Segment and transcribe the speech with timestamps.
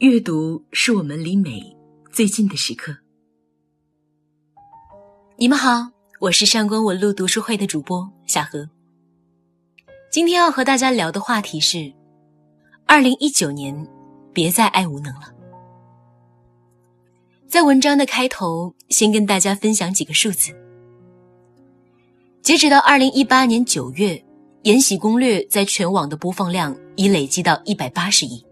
[0.00, 1.60] 阅读是我们离美
[2.10, 2.96] 最近的时刻。
[5.36, 8.66] 你们好，我是上官文路读书会的主播夏荷。
[10.10, 11.92] 今天要和大家聊的话题是：
[12.86, 13.86] 二零一九年，
[14.32, 15.34] 别再爱无能了。
[17.46, 20.50] 在文章的开头，先跟大家分享几个数字。
[22.40, 24.14] 截止到二零一八年九月，
[24.62, 28.42] 《延禧攻略》在全网的播放量已累积到一百八十亿。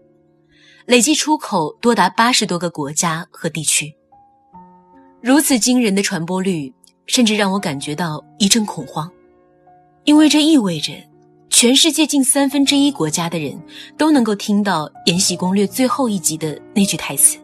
[0.85, 3.93] 累计出口多达八十多个国家和地区，
[5.21, 6.73] 如此惊人的传播率，
[7.05, 9.11] 甚至让我感觉到一阵恐慌，
[10.03, 10.93] 因为这意味着
[11.49, 13.59] 全世界近三分之一国家的人
[13.97, 17.37] 都能够听到《延禧攻略》最后一集的那句台词。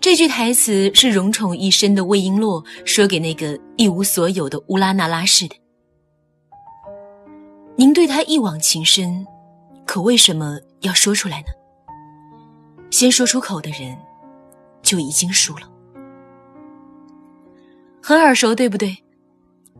[0.00, 5.56] 这句台词是荣宠一生的魏璎珞说给那个一无所有的乌拉那拉氏的
[7.76, 9.26] ：“您对他一往情深。”
[9.86, 11.48] 可为什么要说出来呢？
[12.90, 13.98] 先说出口的人，
[14.82, 15.68] 就已经输了。
[18.00, 18.96] 很耳熟，对不对？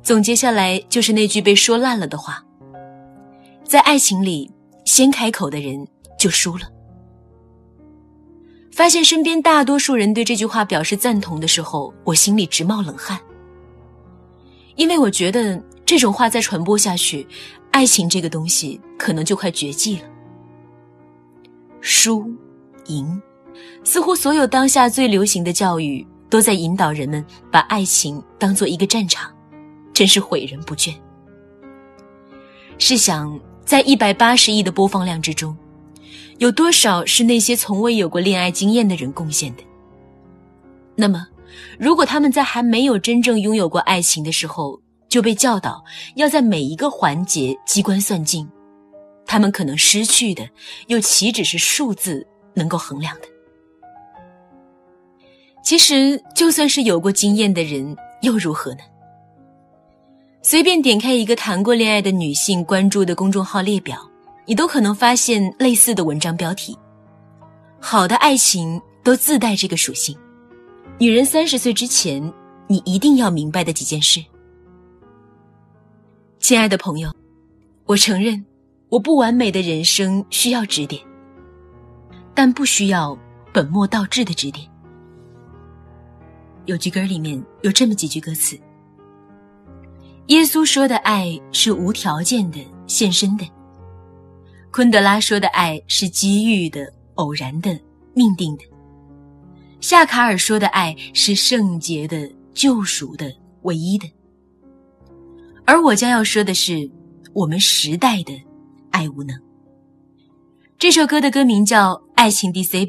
[0.03, 2.43] 总结下来就是那句被说烂了的话：
[3.63, 4.51] 在爱情里，
[4.85, 5.87] 先开口的人
[6.19, 6.67] 就输了。
[8.73, 13.21] 发现身边大多数人对这句话表示赞同的时候，我心里直冒冷汗，
[14.75, 17.27] 因为我觉得这种话再传播下去。
[17.71, 20.09] 爱情这个东西可能就快绝迹了。
[21.87, 22.25] 输，
[22.87, 23.21] 赢，
[23.85, 29.31] 似乎所有当下最流行的教育都在引导人们把爱情当做一个战场，
[29.93, 30.95] 真是毁人不倦。
[32.79, 35.55] 试想，在一百八十亿的播放量之中，
[36.39, 39.63] 有多少是那些从未有过恋爱经验的人贡献的？
[40.97, 41.27] 那么，
[41.79, 45.85] 如果他们在还没有真正拥有过爱情的时候，就被教导
[46.17, 48.49] 要在每一个环节机关算尽，
[49.27, 50.49] 他们可能失去的
[50.87, 53.23] 又岂止是数字能够衡量的？
[55.63, 58.81] 其实，就算是有过经验的人又如何呢？
[60.43, 63.99] 随便点开一个谈过恋爱的女性关注的公众号列表，
[64.45, 66.77] 你都可能发现类似的文章标题。
[67.81, 70.15] 好的爱情都自带这个属性。
[70.99, 72.33] 女人三十岁之前，
[72.67, 74.23] 你一定要明白的几件事。
[76.39, 77.11] 亲爱的朋友，
[77.87, 78.45] 我承认
[78.95, 81.03] 我不完美的人生需要指点，
[82.33, 83.19] 但不需要
[83.53, 84.65] 本末倒置的指点。
[86.67, 88.57] 有句歌里面有这么几句歌词：
[90.29, 93.45] 耶稣说的爱是无条件的、献身的；
[94.71, 97.77] 昆德拉说的爱是机遇的、偶然的、
[98.15, 98.63] 命定的；
[99.81, 104.09] 夏卡尔说的爱是圣洁的、救赎的、唯一的。
[105.65, 106.89] 而我将要说的是，
[107.33, 108.41] 我们时代的
[108.95, 109.37] 爱无能。
[110.79, 112.87] 这首歌的歌名叫《爱情 disabled》，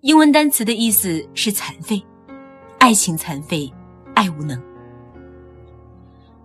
[0.00, 2.02] 英文单词的意思是残废，
[2.78, 3.70] 爱情残废，
[4.14, 4.58] 爱无能。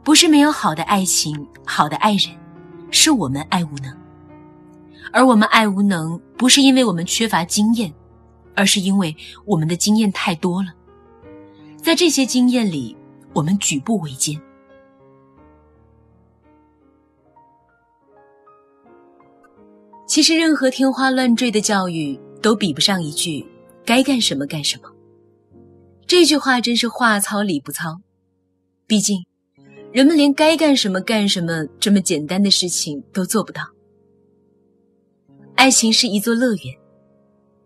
[0.03, 2.37] 不是没有好的爱情、好的爱人，
[2.91, 3.97] 是我们爱无能。
[5.13, 7.93] 而我们爱无能，不是因为我们缺乏经验，
[8.53, 10.73] 而是因为我们的经验太多了，
[11.77, 12.97] 在这些经验里，
[13.31, 14.37] 我们举步维艰。
[20.15, 23.45] 其实，任何天花乱坠的教育都比不上一句
[23.85, 24.89] “该干什么干什么”。
[26.07, 27.99] 这句话真是话糙理不糙。
[28.87, 29.25] 毕竟，
[29.91, 33.61] 人们连该干什么干什么这么简单的事情都做不到。
[35.55, 36.73] 爱情是一座乐园，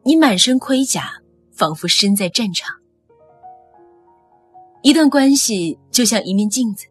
[0.01, 1.21] 你满身盔甲，
[1.51, 2.75] 仿佛身在战场。
[4.81, 6.87] 一段关系就像一面镜子，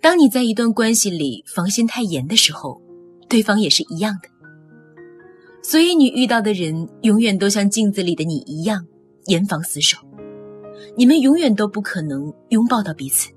[0.00, 2.80] 当你在一段关系里防线太严的时候，
[3.28, 4.28] 对方也是一样的。
[5.66, 8.86] 所以，你遇到的人永远都像镜子里的你一样，
[9.28, 9.96] 严防死守。
[10.94, 13.32] 你们永远都不可能拥抱到彼此。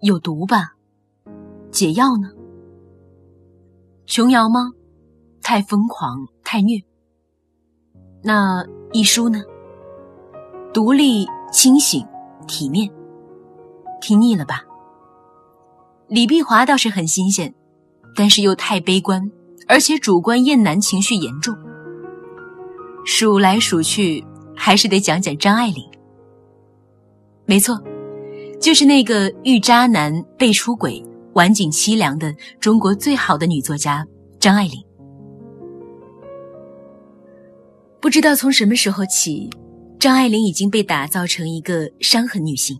[0.00, 0.74] 有毒吧？
[1.70, 2.28] 解药呢？
[4.06, 4.72] 琼瑶吗？
[5.40, 6.82] 太疯狂，太虐。
[8.22, 9.40] 那一书呢？
[10.74, 12.04] 独立、清醒、
[12.48, 12.90] 体面。
[14.00, 14.64] 听腻了吧？
[16.08, 17.54] 李碧华倒是很新鲜，
[18.16, 19.30] 但是又太悲观。
[19.68, 21.54] 而且主观厌男情绪严重，
[23.04, 24.24] 数来数去
[24.54, 25.82] 还是得讲讲张爱玲。
[27.44, 27.76] 没错，
[28.60, 31.04] 就是那个遇渣男被出轨、
[31.34, 34.06] 晚景凄凉的中国最好的女作家
[34.38, 34.80] 张爱玲。
[38.00, 39.50] 不知道从什么时候起，
[39.98, 42.78] 张爱玲已经被打造成一个伤痕女性。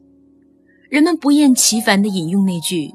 [0.88, 2.88] 人们不厌其烦地引用那句：“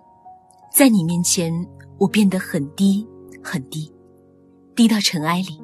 [0.74, 1.52] 在你面前，
[1.98, 3.06] 我变得很低。”
[3.44, 3.92] 很低，
[4.76, 5.62] 低到尘埃里，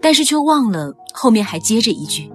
[0.00, 2.30] 但是却忘了后面还接着一句：“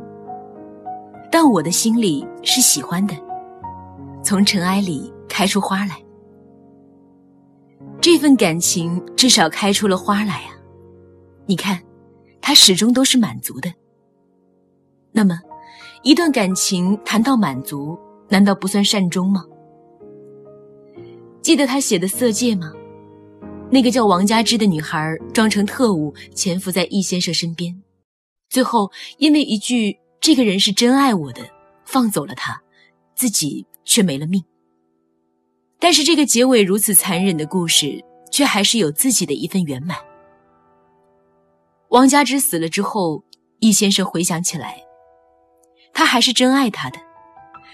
[1.32, 3.16] 但我的心里是喜欢的，
[4.24, 5.98] 从尘埃里开出花来。”
[8.02, 10.52] 这份感情至少开出了花来啊！
[11.46, 11.82] 你看，
[12.42, 13.74] 他始终都是满足的。
[15.14, 15.40] 那么，
[16.04, 17.98] 一段感情谈到满足，
[18.28, 19.46] 难道不算善终吗？
[21.42, 22.74] 记得他写的《色戒》吗？
[23.74, 27.76] 那个叫王佳芝的女孩装成特务潜伏在易先生身边，
[28.48, 31.42] 最后因为一句“这个人是真爱我的”，
[31.84, 32.62] 放走了他，
[33.16, 34.44] 自己却没了命。
[35.80, 38.00] 但是这个结尾如此残忍的故事，
[38.32, 39.98] 却还是有自己的一份圆满。
[41.90, 43.24] 王佳芝死了之后，
[43.60, 44.84] 易先生回想起来，
[45.92, 47.00] 他还是真爱她的，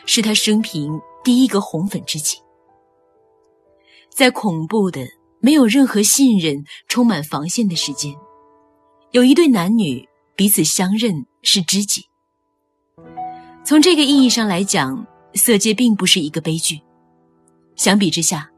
[0.06, 2.38] 是他生平第一个红粉知己。
[4.10, 5.06] 在恐怖的、
[5.41, 8.13] 没有任何信任、充满防线的时间，
[9.12, 12.03] 有一对男女彼此相认是知己。
[13.63, 16.80] 从这个意义上来讲，色戒并不是一个悲剧。
[17.75, 18.50] 相比之下，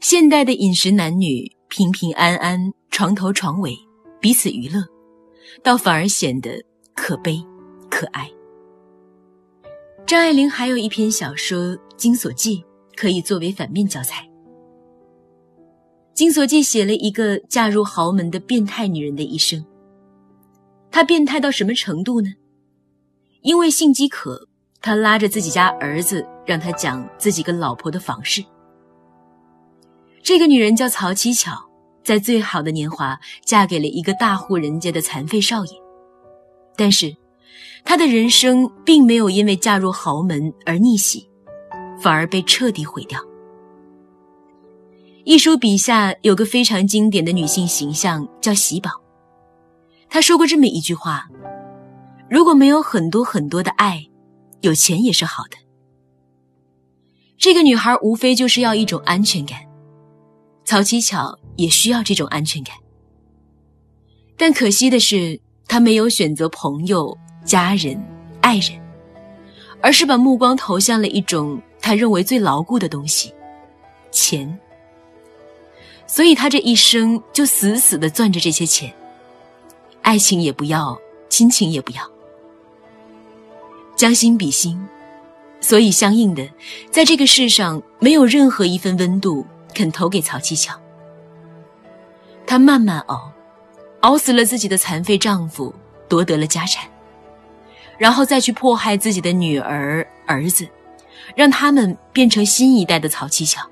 [0.00, 3.76] 现代的饮食男女平平安安，床头床尾，
[4.20, 4.84] 彼此娱乐，
[5.62, 6.62] 倒反而显得
[6.94, 7.42] 可悲
[7.90, 8.30] 可哀。
[10.06, 11.58] 张爱玲还有一篇小说
[11.96, 12.58] 《金锁记》，
[12.96, 14.22] 可以作为反面教材。
[16.18, 19.64] 《金锁记》写了一个嫁入豪门的变态女人的一生。
[20.90, 22.28] 她变态到什么程度呢？
[23.42, 24.48] 因为性饥渴。
[24.80, 28.44] 他拉着自己家儿子，让他讲自己跟老婆的房事。
[30.20, 31.52] 这个女人叫曹七巧，
[32.02, 35.72] 在最好的年华嫁给了一个大户人家的残废少爷。
[36.76, 37.14] 但是，
[37.84, 41.28] 她的人生并没有因为嫁入豪门而逆袭，
[42.00, 43.20] 反而被彻底毁掉。
[45.28, 48.90] 一书笔下有个非常经典的女性形象，叫喜宝。
[50.08, 51.28] 她说过这么一句话
[52.30, 54.02] ：“如果没有很多很多的爱。”
[54.62, 55.58] 有钱也是好的。
[57.36, 59.58] 这个女孩无非就是要一种安全感，
[60.64, 62.74] 曹七巧也需要这种安全感。
[64.34, 67.14] 但可惜的是，她没有选择朋友、
[67.44, 68.02] 家人、
[68.40, 68.80] 爱人，
[69.82, 73.30] 而是把目光投向了一种她认为最牢固的东西——
[74.10, 74.58] 钱。
[76.08, 78.92] 所以她这一生就死死的攥着这些钱，
[80.02, 82.02] 爱情也不要，亲情也不要。
[83.94, 84.88] 将心比心，
[85.60, 86.48] 所以相应的，
[86.90, 90.74] 在这个世上没有任何一份温度肯投给曹七巧。
[92.46, 93.30] 她慢慢熬，
[94.00, 95.74] 熬死了自己的残废丈夫，
[96.08, 96.88] 夺得了家产，
[97.98, 100.66] 然后再去迫害自己的女儿儿子，
[101.34, 103.68] 让他们变成新一代的曹七巧。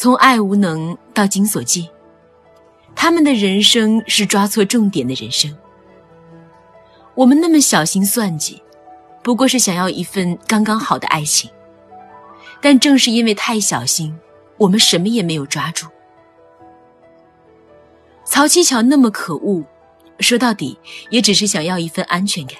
[0.00, 1.90] 从爱无能到金锁记，
[2.96, 5.54] 他们的人生是抓错重点的人生。
[7.14, 8.62] 我们那么小心算计，
[9.22, 11.50] 不过是想要一份刚刚好的爱情。
[12.62, 14.18] 但正是因为太小心，
[14.56, 15.86] 我们什么也没有抓住。
[18.24, 19.62] 曹七巧那么可恶，
[20.18, 20.78] 说到底
[21.10, 22.56] 也只是想要一份安全感。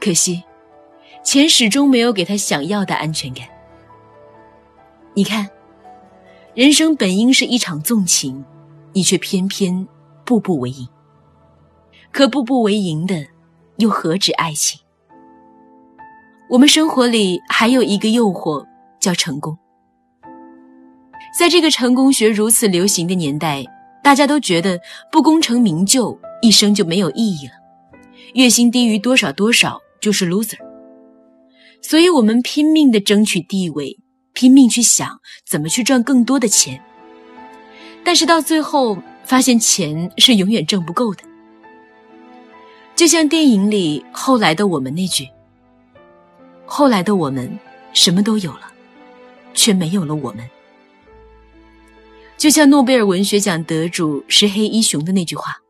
[0.00, 0.42] 可惜，
[1.22, 3.46] 钱始终没有给他想要的安全感。
[5.14, 5.48] 你看，
[6.58, 8.44] 人生本应是一场纵情，
[8.92, 9.86] 你却偏偏
[10.24, 10.88] 步步为营。
[12.10, 13.14] 可步步为营的，
[13.76, 14.80] 又何止爱情？
[16.50, 18.66] 我们生活里还有一个诱惑，
[18.98, 19.56] 叫成功。
[21.38, 23.64] 在这个成功学如此流行的年代，
[24.02, 24.80] 大家都觉得
[25.12, 27.52] 不功成名就，一生就没有意义了。
[28.34, 30.58] 月薪低于多少多少就是 loser。
[31.80, 33.96] 所以我们拼命的争取地位，
[34.38, 36.80] 拼命去想怎么去赚更多的钱。
[38.04, 41.24] 但是到最后，发现钱是永远挣不够的。
[42.94, 45.28] 就像电影里后来的我们那句
[46.64, 47.58] ：“后来的我们
[47.92, 48.72] 什么都有了，
[49.54, 50.48] 却没有了我们。”
[52.38, 55.60] 就像诺贝尔文学奖得主石黑一雄的那句话：“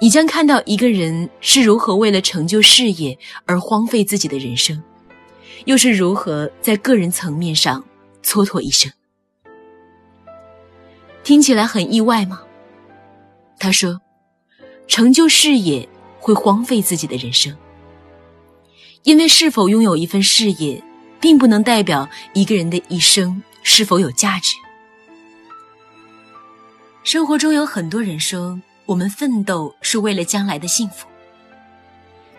[0.00, 4.82] 你将看到一个人是如何为了成就事业而荒废自己的人生，
[5.64, 7.84] 又是如何在个人层面上
[8.22, 8.90] 蹉跎一生。”
[11.24, 12.42] 听起来很意外吗？
[13.58, 14.00] 他说。
[14.90, 15.86] 成就事业
[16.18, 17.54] 会荒废自己的人生，
[19.02, 20.82] 因为是否拥有一份事业，
[21.20, 24.56] 并不能代表一个人的一生是否有价值。
[27.04, 31.06] 生活中有很多人说，我们奋斗是为了将来的幸福，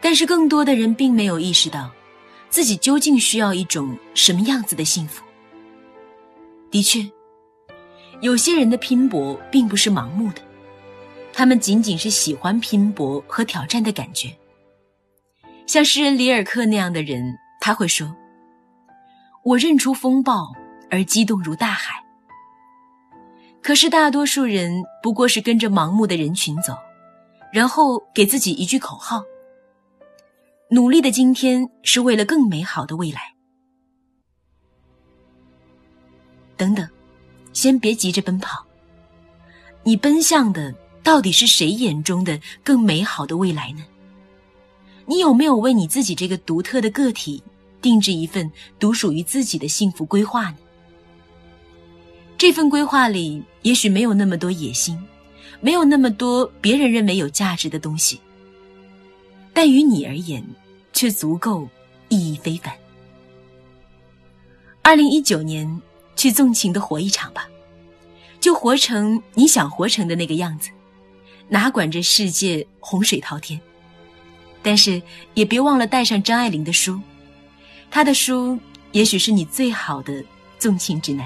[0.01, 1.91] 但是更多的人并没有意识到，
[2.49, 5.23] 自己究竟需要一种什么样子的幸福。
[6.71, 7.07] 的确，
[8.21, 10.41] 有些人的拼搏并不是盲目的，
[11.31, 14.35] 他们仅仅是喜欢拼搏和挑战的感觉。
[15.65, 18.15] 像诗人里尔克那样的人，他会说
[19.45, 20.51] ：“我认出风暴
[20.89, 22.03] 而激动如大海。”
[23.61, 26.75] 可是大多数人不过是跟着盲目的人群走，
[27.53, 29.21] 然后给自己一句口号
[30.69, 33.35] ：“努力的今天是为了更美好的未来。”
[36.57, 36.87] 等等。
[37.51, 38.63] 先别急着奔跑，
[39.83, 40.73] 你奔向的
[41.03, 43.83] 到底是谁眼中的更美好的未来呢？
[45.07, 47.43] 你有没有为你自己这个独特的个体
[47.81, 50.57] 定制一份独属于自己的幸福规划呢？
[52.37, 54.97] 这份规划里也许没有那么多野心，
[55.59, 58.21] 没有那么多别人认为有价值的东西，
[59.59, 60.41] 但于你而言，
[60.93, 61.67] 却足够
[62.07, 62.73] 意义非凡。
[64.81, 65.81] 二零一九年。
[66.15, 67.49] 去纵情的活一场吧，
[68.39, 70.69] 就活成你想活成的那个样子，
[71.49, 73.59] 哪管这世界洪水滔天，
[74.61, 75.01] 但是
[75.33, 76.99] 也别忘了带上张爱玲的书，
[77.91, 78.57] 她的书
[78.93, 80.23] 也许是你最好的
[80.57, 81.25] 纵情指南。